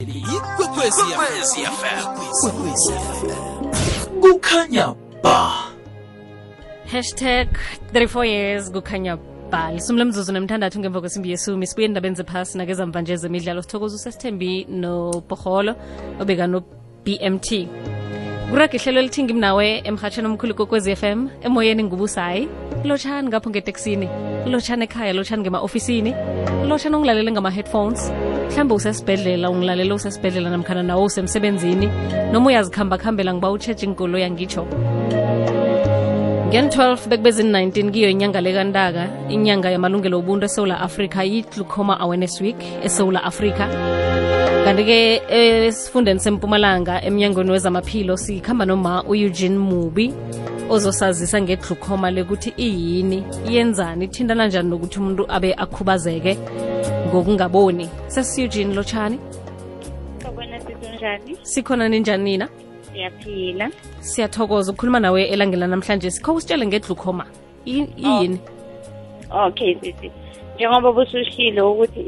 [0.00, 1.02] ikwekwezi
[1.78, 2.04] fm.
[4.20, 5.52] Kukhanya ba.
[6.92, 7.48] Hashtag
[7.92, 9.16] 34 years kukhanya
[9.50, 9.72] ba.
[9.72, 13.62] Lisumi lemzuzu nemthandathu ngemva kwesimbi yesumi sibuye endabeni zephasi nakezamva nje zemidlalo.
[13.62, 15.74] Sithokoza usesithembi noboholo
[16.20, 17.68] obeka no-bmt.
[18.50, 22.48] Kurag ihlelo elithingi mnawe emhatsheni omkhulu kokwezi FM emoyeni ngubusayi.
[22.84, 24.08] Lotshani ngapho ngeteksini.
[24.46, 26.14] Lotshani ekhaya lotshani ngema-ofisini.
[26.68, 28.12] Lotshani ongilalele ngama-headphones
[28.48, 31.88] mhlawumbe usesibhedlela ungilalela usesibhedlela namkhana nawo usemsebenzini.
[32.32, 34.66] Noma uyazikhamba-khambela ngiba utsheje inkolo yangitsho
[36.54, 43.24] ngen-12 bekubezini 19 kiyo inyanga lekantaka inyanga yamalungelo obuntu esewula afrika yi-glucoma awareness week esewula
[43.24, 43.66] afrika.
[44.64, 45.22] Kanti-ke
[45.66, 50.14] esifundeni sempumalanga emnyangweni wezamaphilo sikhamba noma u-eugene mubi
[50.70, 56.38] ozosazisa ngeglucoma lekuthi iyini iyenzani ithintana njani nokuthi umuntu abe akhubazeke?
[57.14, 59.18] Ngokungaboni sesi-eugene lotshani
[60.22, 61.36] Sawubona sikunjani?
[61.42, 62.48] sikhona ninjani nina
[62.92, 63.70] Siyaphila.
[64.00, 67.26] siyathokoza ukukhuluma nawe elangela namhlanje sikho usitshele ngeglucoma
[67.64, 68.38] yini
[69.30, 69.46] oh.
[69.46, 70.10] Okay sisi.
[70.54, 72.00] Njengoba busushilo ukuthi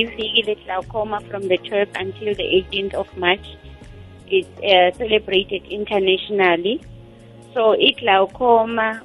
[0.00, 3.46] iviki le-glaucoma from the 12th until the 18th of March
[4.30, 6.80] is uh, celebrated internationally.
[7.54, 9.00] So i-glaucoma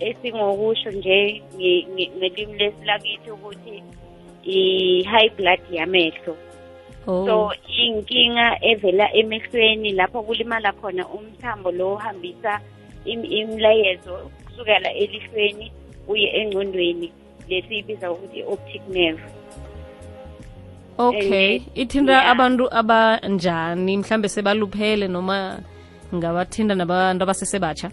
[0.00, 3.82] esingokusho nje nge- nge- ngelimi lesilakithi ukuthi
[4.44, 6.36] i-high blood yamehlo.
[7.06, 7.26] oh.
[7.26, 7.52] so
[7.84, 12.60] inkinga evela emehlweni lapho kulimala khona umthambo lo ohambisa
[13.04, 15.72] im- imlayezo kusukela elihlweni
[16.08, 17.12] uye engcondweni
[17.48, 19.22] lesiyibiza ukuthi i-optic nerve.
[20.98, 21.62] Okay.
[21.74, 23.96] Ithinta abantu abanjani?
[23.96, 25.58] Mhlambe sebaluphele noma
[26.14, 27.90] ngabathinta nabantu abasesebatsha?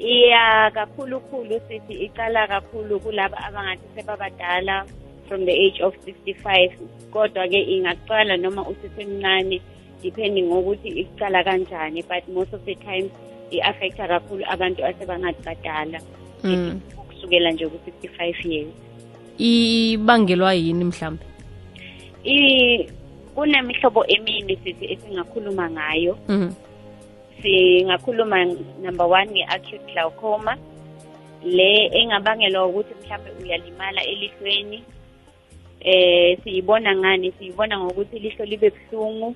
[0.00, 4.84] Iya kakhulukhulu sithi iqala kakhulu kulaba abangathi sebabadala
[5.28, 6.72] from the age of 65
[7.12, 9.60] kodwa-ke ingaqala noma usesemncane
[10.02, 13.06] depending ngokuthi iqala kanjani but most of the time
[13.52, 16.00] i-affecta kakhulu abantu asebangathi badala
[16.44, 16.80] Mm.
[17.08, 18.72] kusukela nje ku-65 years.
[19.38, 21.20] Ibangelwa yini mhlambe?
[22.24, 22.88] I-
[23.34, 26.16] kunemihlobo emini sithi esingakhuluma ngayo.
[26.28, 26.50] Mhm.
[27.42, 28.44] Singakhuluma
[28.82, 30.56] number one nge-acute glaucoma
[31.44, 34.82] le engabangelwa ukuthi mhlawumbe uyalimala elihlweni
[35.80, 37.32] eh siyibona ngani?
[37.38, 39.34] Siyibona ngokuthi ilihlo libe buhlungu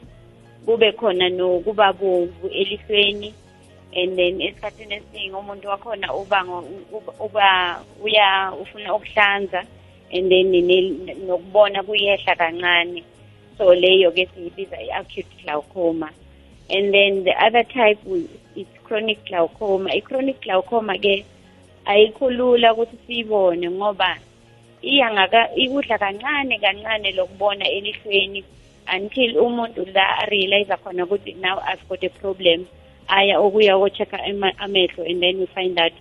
[0.67, 3.35] kube khona nokuba bovu elihlweni
[3.97, 6.45] and then esikhathini esiningi umuntu wakhona uba
[7.21, 9.65] uba- uya ufuna ukuhlanza
[10.13, 10.53] and then
[11.27, 13.03] nokubona kuyehla kancane.
[13.59, 16.11] So leyo ke siyibiza i-acute glaucoma.
[16.71, 17.99] And then the other type
[18.57, 19.91] is chronic glaucoma.
[19.91, 21.25] I-chronic glaucoma ke
[21.87, 24.17] ayikhulula ukuthi siyibone ngoba
[24.83, 28.45] iyangaka ikudla kancane kancane lokubona elihlweni
[28.97, 32.67] until umuntu la arealize khona ukuthi now I've got a problem.
[33.09, 35.93] Aya okuya ko-check-a ama- amehlo and then we find out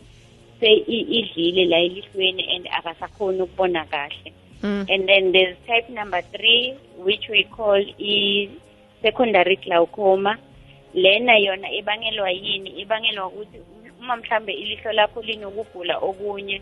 [0.62, 4.32] idlile la elihlweni and akasakhoni ukubona kahle.
[4.64, 4.88] Mm.
[4.88, 10.38] and then there's type number three which we call i-secondary glaucoma.
[10.94, 12.70] Lena yona ibangelwa yini?
[12.82, 13.58] Ibangelwa ukuthi
[14.00, 16.62] uma mhlambe ilihlo lakho linokugula okunye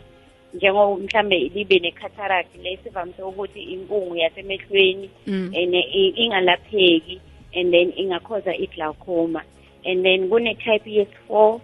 [0.54, 5.52] njengoba mhlambe libe ne-cataract le sivamise ukuthi inkungu yasemehlweni Mm.
[5.56, 7.20] and i- ingalapheki
[7.54, 9.42] and then ingakhoza i-glaucoma.
[9.84, 11.60] And then kune-type yes-four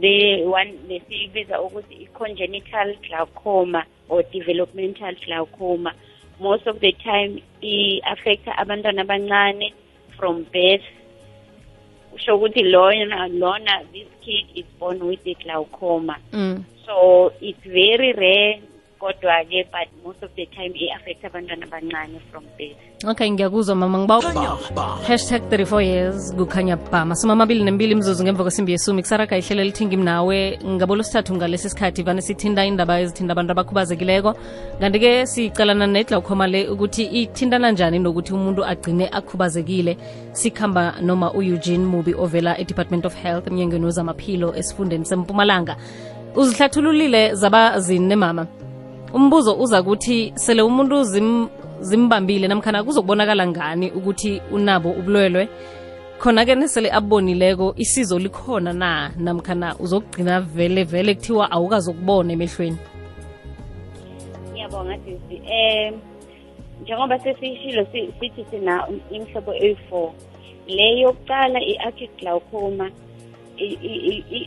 [0.00, 5.92] the one lesiyibiza ukuthi i-congenital glaucoma or developmental glaucoma.
[6.40, 9.72] Most of the time i-affecta abantwana abancane
[10.16, 10.84] from birth
[12.10, 16.64] kusho ukuthi lona lona this kid is born with a glaucoma Mm.
[16.86, 18.60] so it's very rare
[19.00, 22.76] kodwa-ke but most of the time i-affect abantwana abancane from birth.
[23.04, 23.98] Okay ngiyakuzwa mama.
[23.98, 24.20] Ngiba
[25.08, 27.04] hashtag 34 years kukhanya ba.
[27.04, 29.02] Masumi amabili nembili imzuzu ngemva kwesimbi yesumi.
[29.02, 30.58] Kusaraga ihlelo elithingi mnawe.
[30.64, 34.34] Ngabolo sithathu ngalesi sikhathi vane sithinda indaba ezithinda abantu abakhubazekileko.
[34.80, 39.96] Kanti-ke sicalana neglaucoma le ukuthi ithintana njani nokuthi umuntu agcine akhubazekile.
[40.32, 45.76] Sikhamba noma u-eugene mubi ovela e-department of health emnyangweni wezamaphilo esifundeni sempumalanga
[46.36, 48.46] uzihlathululile zaba zine mama
[49.14, 51.48] umbuzo uza kuthi sele umuntu zim,
[51.80, 55.48] zimbambile namkhana kuzokubonakala ngani ukuthi unabo ubulwelwe?
[56.18, 59.10] Khona-ke nesele abonileko isizo likhona na?
[59.18, 62.78] Namkhana uzokugcina vele vele kuthiwa awukazokubona emehlweni?
[64.52, 66.00] Ngiyabonga sisi um
[66.82, 67.86] njengoba sesiyishilo
[68.20, 70.12] sithi sina imhlobo eyi-four.
[70.66, 72.90] Le yokuqala i-acute glaucoma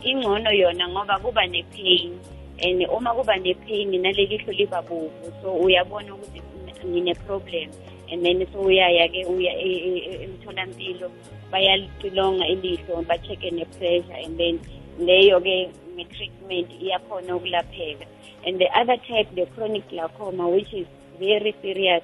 [0.04, 2.13] ingcono yona ngoba kuba ne-pain
[2.61, 6.41] and uma kuba ne-pain naleli hlo liba bovu so uyabona ukuthi
[6.85, 7.69] ngine-problem.
[8.11, 11.09] And then sowuyaya-ke uya e- e- e- emtholampilo
[11.51, 14.59] bayalixilonga ilihlo ba-check-e ne-pressure and then
[15.00, 18.05] leyo-ke nge-treatment iyakhona ukulapheka.
[18.45, 20.85] And the other type the chronic glaucoma which is
[21.17, 22.03] very serious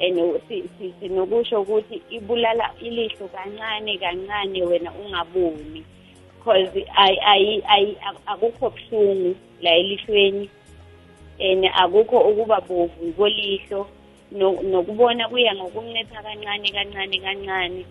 [0.00, 0.18] and
[0.48, 5.84] si- si- sinokusho ukuthi ibulala ilihlo kancane kancane wena ungaboni.
[6.46, 10.48] Because ay- ay- ay- akukho buhlungu la elihlweni.
[11.40, 13.86] And akukho ukuba bovu kolihlo.
[14.30, 17.84] No- nokubona kuya ngokuncipha kancane kancane kancane.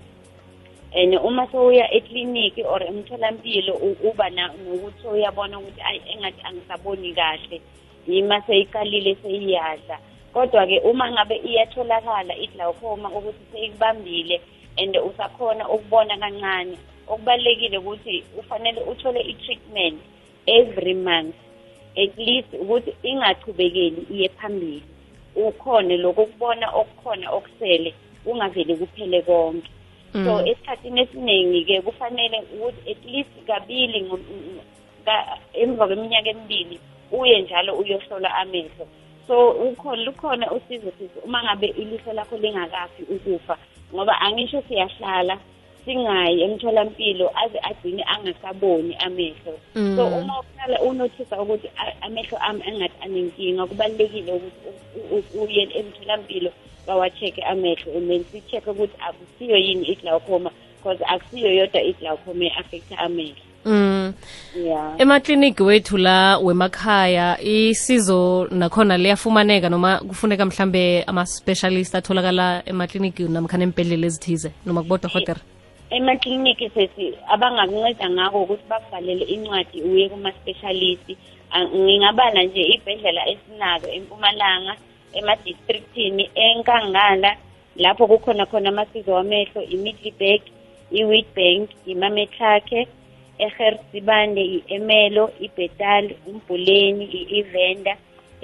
[0.96, 7.62] And uma sowuya ekliniki or emtholampilo uba nokuthi sowuyabona ukuthi ayi engathi angisaboni kahle.
[8.08, 10.00] Yima seyiqalile seyiyadla.
[10.34, 14.42] Kodwa-ke uma ngabe iyatholakala i-glaucoma ukuthi seyikubambile
[14.78, 20.00] and usakhona ukubona kancane okubalulekile ukuthi ufanele uthole i-treatment
[20.46, 21.36] every month
[21.96, 24.84] at least ukuthi ingachubekeli iye phambili.
[25.36, 27.94] Ukhone lokukubona okukhona okusele
[28.24, 29.69] kungavele kuphele konke.
[30.13, 34.12] So esikhathini esiningi-ke kufanele ukuthi at least kabili
[35.54, 36.80] emva kweminyaka emibili
[37.12, 38.88] uye njalo uyohlola amehlo.
[39.28, 43.58] So ukhona lukhona usizo sisi uma ngabe ilihlo lakho lingakafi ukufa
[43.94, 45.38] ngoba angisho siyahlala
[45.86, 49.54] singayi emtholampilo aze agcine angasaboni amehlo.
[49.74, 51.70] So uma uqala unothisa ukuthi
[52.02, 56.52] amehlo ami engathi anenkinga kubalulekile ukuthi uye emtholampilo
[56.88, 57.98] bawa-check-e amehlo.
[57.98, 63.46] And then si-check-e ukuthi akusiyo yini i-glaucoma because akusiyo yodwa i-glaucoma e-affecta amehlo.
[63.66, 64.14] Mm.
[64.56, 64.94] Yeah.
[64.98, 74.08] emakliniki wethu la wemakhaya isizo nakhona liyafumaneka noma kufuneka mhlambe ama-specialist atholakala emakliniki namkhana empedlela
[74.08, 75.40] ezithize noma kubodokotela
[75.98, 81.08] emakliniki sesi abangakunceda ngako ukuthi bakubhalele incwadi uye kuma-specialist.
[81.56, 84.74] Ah, ngingabala nje ibhedlela esinazo empumalanga
[85.18, 87.32] emadistrictini enkangala
[87.84, 90.42] lapho kukhona khona amasizo wamehlo i-midlibek
[91.00, 92.82] i-witbank imametlakhe
[93.46, 97.94] egersibande i-emelo ibhetali umbhuleni i-ivenda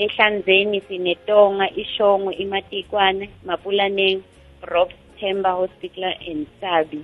[0.04, 4.20] ehlanzeni sinetonga ishongwe imatikwane mapulaneng
[4.72, 7.02] robs tember hospital and sabi.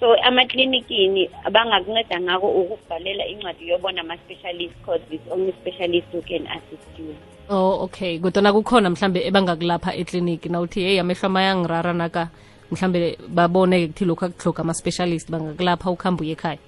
[0.00, 6.98] So amaklinikini abangakunceda ngako ukubhalela incwadi yobona ama-specialist cause it's only specialist who can assist
[6.98, 7.14] you.
[7.50, 8.18] Oh okay.
[8.18, 12.28] Kodwana kukhona mhlambe ebangakulapha ekliniki nawuthi heyi amehlo amayangirara naka.
[12.70, 16.58] Mhlambe babone-ke kuthi lokhu akuhloga ama-specialist bangakulapha ukuhambe uye ekhaya.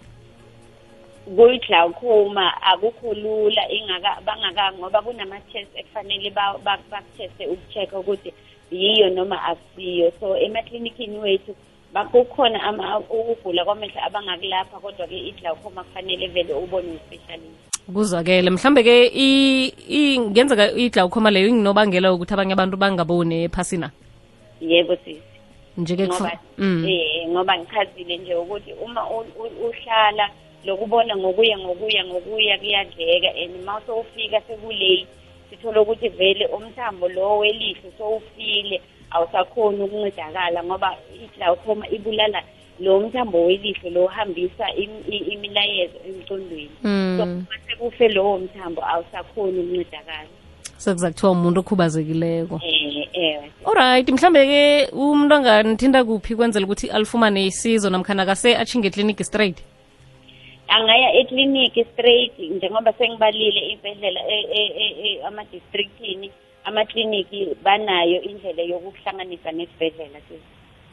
[1.36, 8.32] Kuyi-glaucoma akukho lula ingaka bangaka ngoba kunama-test ekufanele ba- ba- bakutheste uku-check-a ukuthi
[8.70, 10.12] yiyo noma akusiyo.
[10.20, 11.54] So emaklinikini wethu
[11.92, 17.60] ba- kukhona ama- ukugula kwamehlo abangakulapha kodwa-ke i-glaucoma kufanele vele ubone u-specialist.
[17.92, 18.50] Kuzwakele.
[18.50, 23.90] Mhlambe-ke i- i- ngenzeka iglawukhoma leyo inginobangela ukuthi abanye abantu bangaboni ephasina?
[24.60, 25.20] Yebo sisi
[25.76, 26.84] nje-ke kufu- ngoba Mm.
[26.88, 30.30] eh ngoba ngichazile nje ukuthi uma u- u- uhlala
[30.64, 35.06] lokubona ngokuya ngokuya ngokuya kuyadleka and uma sowufika sekulate
[35.50, 38.80] sithola ukuthi vele umthambo lo welihlo sowufile.
[39.14, 42.42] Awusakhoni ukuncedakala ngoba i-glaucoma ibulala
[42.80, 44.64] lo mthambo welihlo lo uhambisa
[45.32, 47.20] imilayezo emcondweni so Mm.
[47.20, 50.28] uma sekufe lowo mthambo awusakhoni ukuncedakala
[50.76, 52.60] sekuza kuthiwa umuntu okhubazekileko.
[52.64, 59.58] Eh alright mhlambe-ke umuntu anganithinda kuphi kwenzela ukuthi alifumane isizo namkhana kase achinge ekliniki straight?
[60.68, 66.30] Angaya ekliniki straight njengoba sengibalile iy'bhedlela ama-districtini e- e- e- ama-districtini
[66.64, 70.20] amakliniki banayo indlela yokuhlanganisa nesibhedlela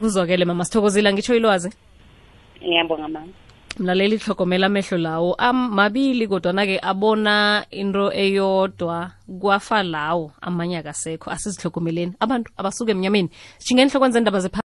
[0.00, 1.12] kuzwakele mama sithokozile.
[1.12, 1.70] Ngitsho ilwazi?
[2.62, 3.28] Ngiyabonga mama.
[3.78, 5.34] Mlaleli hlogomela amehlo lawo.
[5.34, 9.10] Amabili kodwana-ke abona into eyodwa
[9.40, 10.32] kwafa lawo.
[10.40, 13.30] Amanye akasekho asizihlokomeleni abantu abasuke emnyameni.
[13.58, 14.58] Zepha